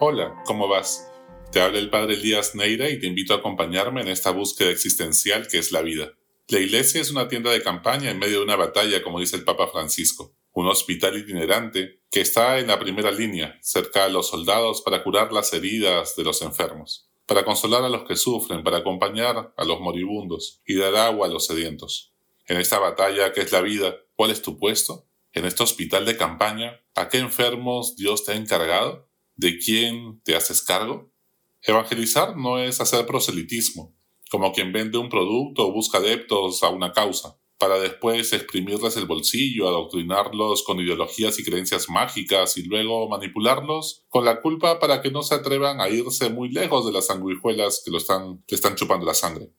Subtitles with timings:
[0.00, 1.08] Hola, ¿cómo vas?
[1.52, 5.46] Te habla el Padre Elías Neira y te invito a acompañarme en esta búsqueda existencial
[5.46, 6.14] que es la vida.
[6.48, 9.44] La iglesia es una tienda de campaña en medio de una batalla, como dice el
[9.44, 14.82] Papa Francisco, un hospital itinerante que está en la primera línea, cerca de los soldados
[14.82, 19.54] para curar las heridas de los enfermos, para consolar a los que sufren, para acompañar
[19.56, 22.12] a los moribundos y dar agua a los sedientos.
[22.48, 25.06] En esta batalla que es la vida, ¿cuál es tu puesto?
[25.32, 29.08] En este hospital de campaña, ¿a qué enfermos Dios te ha encargado?
[29.36, 31.10] ¿De quién te haces cargo?
[31.60, 33.92] Evangelizar no es hacer proselitismo,
[34.30, 39.06] como quien vende un producto o busca adeptos a una causa, para después exprimirles el
[39.06, 45.10] bolsillo, adoctrinarlos con ideologías y creencias mágicas y luego manipularlos con la culpa para que
[45.10, 48.76] no se atrevan a irse muy lejos de las sanguijuelas que lo están, le están
[48.76, 49.50] chupando la sangre.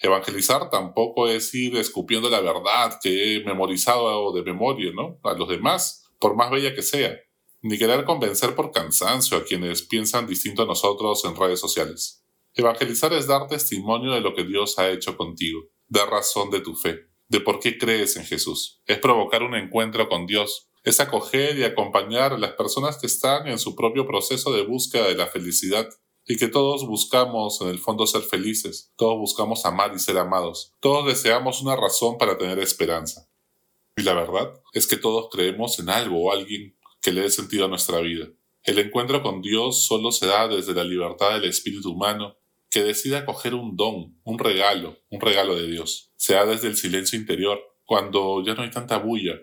[0.00, 5.18] Evangelizar tampoco es ir escupiendo la verdad que he memorizado de memoria, ¿no?
[5.22, 7.18] A los demás, por más bella que sea
[7.62, 12.24] ni querer convencer por cansancio a quienes piensan distinto a nosotros en redes sociales.
[12.54, 16.74] Evangelizar es dar testimonio de lo que Dios ha hecho contigo, dar razón de tu
[16.74, 18.80] fe, de por qué crees en Jesús.
[18.86, 23.46] Es provocar un encuentro con Dios, es acoger y acompañar a las personas que están
[23.48, 25.88] en su propio proceso de búsqueda de la felicidad
[26.26, 30.74] y que todos buscamos en el fondo ser felices, todos buscamos amar y ser amados,
[30.80, 33.28] todos deseamos una razón para tener esperanza.
[33.96, 37.64] Y la verdad es que todos creemos en algo o alguien que le dé sentido
[37.64, 38.28] a nuestra vida.
[38.62, 42.36] El encuentro con Dios solo se da desde la libertad del espíritu humano
[42.70, 46.12] que decide acoger un don, un regalo, un regalo de Dios.
[46.16, 49.34] Se da desde el silencio interior, cuando ya no hay tanta bulla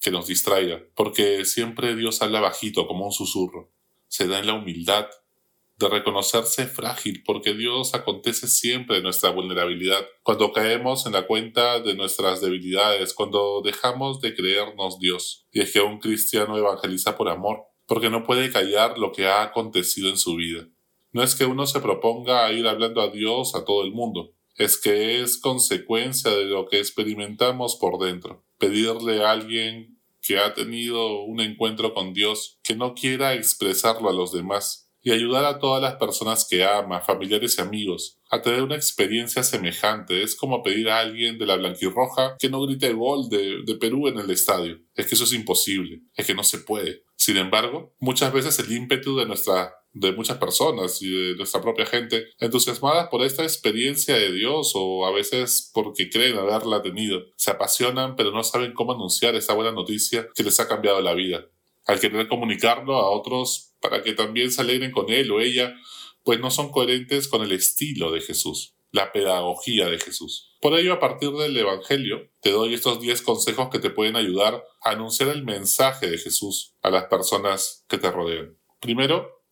[0.00, 3.72] que nos distraiga, porque siempre Dios habla bajito como un susurro.
[4.08, 5.06] Se da en la humildad
[5.78, 11.80] de reconocerse frágil, porque Dios acontece siempre en nuestra vulnerabilidad, cuando caemos en la cuenta
[11.80, 15.46] de nuestras debilidades, cuando dejamos de creernos Dios.
[15.52, 19.42] Y es que un cristiano evangeliza por amor, porque no puede callar lo que ha
[19.42, 20.66] acontecido en su vida.
[21.12, 24.80] No es que uno se proponga ir hablando a Dios a todo el mundo, es
[24.80, 28.46] que es consecuencia de lo que experimentamos por dentro.
[28.58, 34.12] Pedirle a alguien que ha tenido un encuentro con Dios que no quiera expresarlo a
[34.12, 38.60] los demás, y ayudar a todas las personas que ama, familiares y amigos, a tener
[38.64, 40.24] una experiencia semejante.
[40.24, 44.08] Es como pedir a alguien de la blanquirroja que no grite gol de, de Perú
[44.08, 44.80] en el estadio.
[44.96, 47.04] Es que eso es imposible, es que no se puede.
[47.14, 51.86] Sin embargo, muchas veces el ímpetu de nuestra de muchas personas y de nuestra propia
[51.86, 57.22] gente entusiasmadas por esta experiencia de Dios o a veces porque creen haberla tenido.
[57.36, 61.14] Se apasionan pero no saben cómo anunciar esa buena noticia que les ha cambiado la
[61.14, 61.46] vida.
[61.86, 65.74] Al querer comunicarlo a otros para que también se alegren con él o ella,
[66.24, 70.56] pues no son coherentes con el estilo de Jesús, la pedagogía de Jesús.
[70.60, 74.64] Por ello, a partir del Evangelio, te doy estos 10 consejos que te pueden ayudar
[74.82, 78.56] a anunciar el mensaje de Jesús a las personas que te rodean.
[78.80, 79.42] Primero,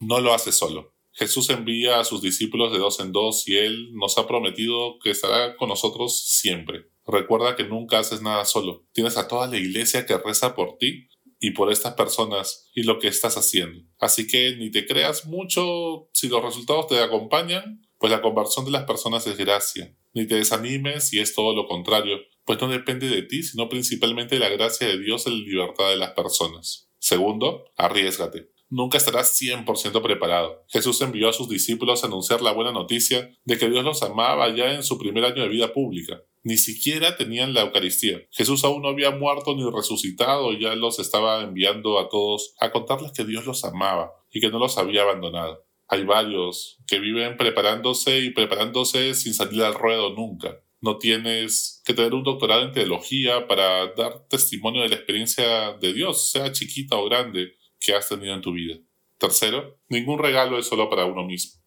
[0.00, 0.94] no lo haces solo.
[1.12, 5.10] Jesús envía a sus discípulos de dos en dos y Él nos ha prometido que
[5.10, 6.90] estará con nosotros siempre.
[7.06, 8.84] Recuerda que nunca haces nada solo.
[8.92, 12.98] Tienes a toda la iglesia que reza por ti y por estas personas y lo
[12.98, 13.82] que estás haciendo.
[13.98, 18.70] Así que ni te creas mucho si los resultados te acompañan, pues la conversión de
[18.70, 19.94] las personas es gracia.
[20.14, 24.36] Ni te desanimes si es todo lo contrario, pues no depende de ti, sino principalmente
[24.36, 26.88] de la gracia de Dios en la libertad de las personas.
[26.98, 30.64] Segundo, arriesgate nunca estarás 100% preparado.
[30.68, 34.54] Jesús envió a sus discípulos a anunciar la buena noticia de que Dios los amaba
[34.54, 36.22] ya en su primer año de vida pública.
[36.42, 38.22] Ni siquiera tenían la Eucaristía.
[38.30, 43.12] Jesús aún no había muerto ni resucitado ya los estaba enviando a todos a contarles
[43.12, 45.64] que Dios los amaba y que no los había abandonado.
[45.88, 50.60] Hay varios que viven preparándose y preparándose sin salir al ruedo nunca.
[50.80, 55.92] No tienes que tener un doctorado en teología para dar testimonio de la experiencia de
[55.92, 58.78] Dios, sea chiquita o grande que has tenido en tu vida.
[59.18, 61.62] Tercero, ningún regalo es solo para uno mismo.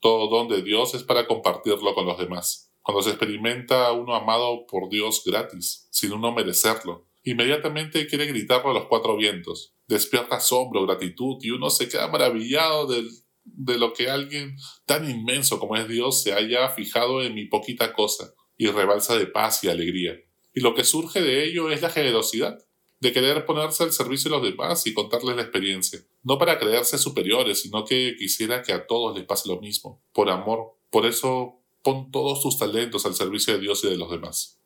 [0.00, 2.72] Todo don de Dios es para compartirlo con los demás.
[2.82, 8.74] Cuando se experimenta uno amado por Dios gratis, sin uno merecerlo, inmediatamente quiere gritarlo a
[8.74, 9.74] los cuatro vientos.
[9.86, 13.04] Despierta asombro, gratitud y uno se queda maravillado de,
[13.44, 17.92] de lo que alguien tan inmenso como es Dios se haya fijado en mi poquita
[17.92, 20.16] cosa y rebalsa de paz y alegría.
[20.54, 22.58] Y lo que surge de ello es la generosidad
[23.02, 25.98] de querer ponerse al servicio de los demás y contarles la experiencia.
[26.22, 30.30] No para creerse superiores, sino que quisiera que a todos les pase lo mismo, por
[30.30, 30.76] amor.
[30.88, 34.60] Por eso pon todos tus talentos al servicio de Dios y de los demás.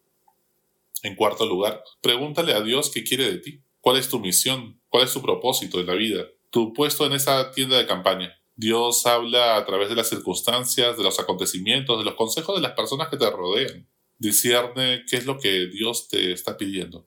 [1.03, 3.63] En cuarto lugar, pregúntale a Dios qué quiere de ti.
[3.81, 4.79] ¿Cuál es tu misión?
[4.91, 6.27] ¿Cuál es tu propósito en la vida?
[6.51, 8.39] Tu puesto en esa tienda de campaña.
[8.55, 12.73] Dios habla a través de las circunstancias, de los acontecimientos, de los consejos de las
[12.73, 13.89] personas que te rodean.
[14.19, 17.07] Discierne qué es lo que Dios te está pidiendo.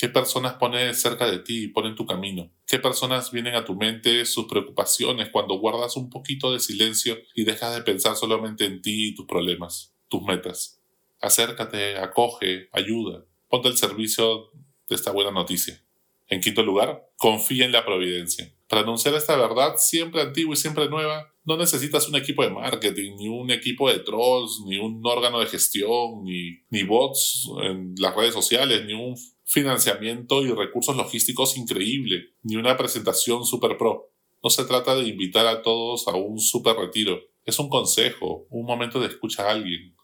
[0.00, 2.50] ¿Qué personas pone cerca de ti y pone en tu camino?
[2.66, 7.44] ¿Qué personas vienen a tu mente, sus preocupaciones, cuando guardas un poquito de silencio y
[7.44, 10.80] dejas de pensar solamente en ti y tus problemas, tus metas?
[11.20, 14.50] Acércate, acoge, ayuda, ponte al servicio
[14.88, 15.84] de esta buena noticia.
[16.28, 18.50] En quinto lugar, confía en la providencia.
[18.68, 23.16] Para anunciar esta verdad siempre antigua y siempre nueva, no necesitas un equipo de marketing,
[23.16, 28.14] ni un equipo de trolls, ni un órgano de gestión, ni, ni bots en las
[28.16, 29.14] redes sociales, ni un
[29.50, 34.12] financiamiento y recursos logísticos increíble, ni una presentación super pro.
[34.44, 37.18] No se trata de invitar a todos a un super retiro.
[37.44, 39.96] Es un consejo, un momento de escucha a alguien.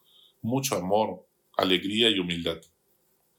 [0.42, 2.60] Mucho amor, alegría y humildad.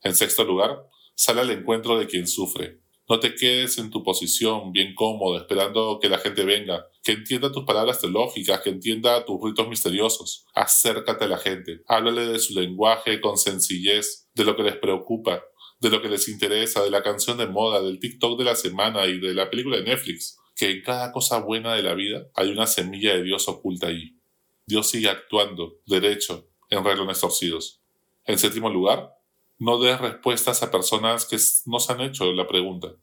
[0.02, 2.80] En sexto lugar, sale al encuentro de quien sufre.
[3.10, 7.52] No te quedes en tu posición bien cómodo esperando que la gente venga, que entienda
[7.52, 10.46] tus palabras teológicas, que entienda tus ritos misteriosos.
[10.54, 15.44] Acércate a la gente, háblale de su lenguaje con sencillez, de lo que les preocupa,
[15.80, 19.06] de lo que les interesa, de la canción de moda, del TikTok de la semana
[19.06, 22.50] y de la película de Netflix, que en cada cosa buena de la vida hay
[22.50, 24.18] una semilla de Dios oculta allí.
[24.66, 27.82] Dios sigue actuando, derecho, en reglones torcidos.
[28.26, 29.14] En séptimo lugar,
[29.60, 32.94] no des respuestas a personas que nos han hecho la pregunta.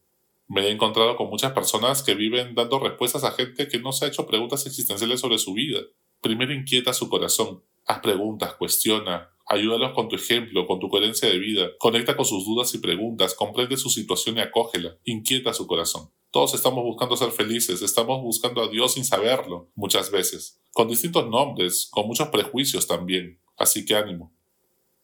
[0.46, 4.04] Me he encontrado con muchas personas que viven dando respuestas a gente que no se
[4.04, 5.80] ha hecho preguntas existenciales sobre su vida.
[6.20, 7.62] Primero inquieta su corazón.
[7.86, 12.44] Haz preguntas, cuestiona, ayúdalos con tu ejemplo, con tu coherencia de vida, conecta con sus
[12.44, 16.10] dudas y preguntas, comprende su situación y acógela, inquieta su corazón.
[16.30, 21.28] Todos estamos buscando ser felices, estamos buscando a Dios sin saberlo, muchas veces, con distintos
[21.28, 23.40] nombres, con muchos prejuicios también.
[23.56, 24.32] Así que ánimo.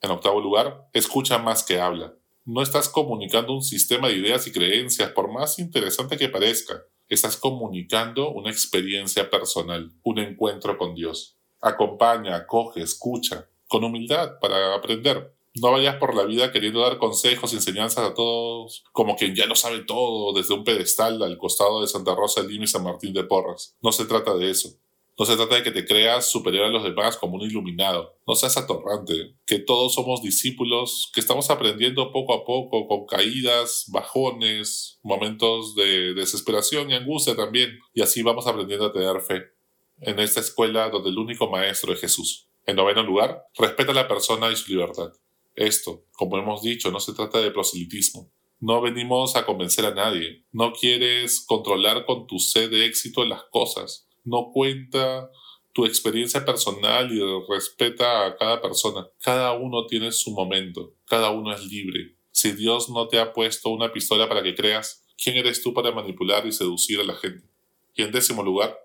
[0.00, 2.14] En octavo lugar, escucha más que habla.
[2.44, 6.82] No estás comunicando un sistema de ideas y creencias, por más interesante que parezca.
[7.08, 11.36] Estás comunicando una experiencia personal, un encuentro con Dios.
[11.60, 15.32] Acompaña, acoge, escucha, con humildad para aprender.
[15.54, 19.54] No vayas por la vida queriendo dar consejos enseñanzas a todos como quien ya lo
[19.54, 23.12] sabe todo desde un pedestal al costado de Santa Rosa de Lima y San Martín
[23.12, 23.76] de Porras.
[23.80, 24.70] No se trata de eso.
[25.16, 28.16] No se trata de que te creas superior a los demás como un iluminado.
[28.26, 29.36] No seas atorrante.
[29.46, 36.14] Que todos somos discípulos, que estamos aprendiendo poco a poco, con caídas, bajones, momentos de
[36.14, 37.78] desesperación y angustia también.
[37.94, 39.42] Y así vamos aprendiendo a tener fe.
[40.00, 42.49] En esta escuela donde el único maestro es Jesús.
[42.70, 45.12] En noveno lugar, respeta a la persona y su libertad.
[45.54, 48.30] Esto, como hemos dicho, no se trata de proselitismo.
[48.60, 50.44] No venimos a convencer a nadie.
[50.52, 55.30] No quieres controlar con tu sed de éxito las cosas no cuenta
[55.72, 59.08] tu experiencia personal y respeta a cada persona.
[59.22, 62.16] Cada uno tiene su momento, cada uno es libre.
[62.32, 65.92] Si Dios no te ha puesto una pistola para que creas, ¿quién eres tú para
[65.92, 67.46] manipular y seducir a la gente?
[67.94, 68.76] Y en décimo lugar,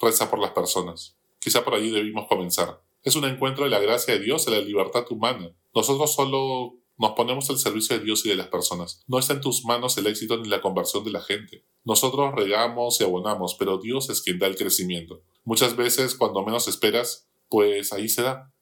[0.00, 1.16] reza por las personas.
[1.40, 2.80] Quizá por allí debimos comenzar.
[3.08, 5.50] Es un encuentro de la gracia de Dios y la libertad humana.
[5.74, 9.02] Nosotros solo nos ponemos al servicio de Dios y de las personas.
[9.06, 11.64] No está en tus manos el éxito ni la conversión de la gente.
[11.86, 15.22] Nosotros regamos y abonamos, pero Dios es quien da el crecimiento.
[15.44, 18.52] Muchas veces, cuando menos esperas, pues ahí se da.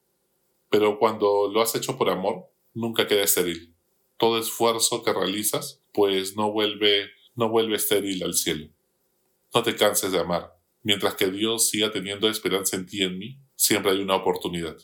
[0.70, 3.74] Pero cuando lo has hecho por amor, nunca queda estéril.
[4.16, 8.68] Todo esfuerzo que realizas, pues no vuelve, no vuelve estéril al cielo.
[9.52, 10.56] No te canses de amar.
[10.84, 14.76] Mientras que Dios siga teniendo esperanza en ti y en mí, siempre hay una oportunidad.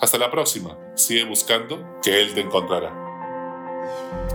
[0.00, 0.78] Hasta la próxima.
[0.96, 4.28] Sigue buscando que Él te encontrará.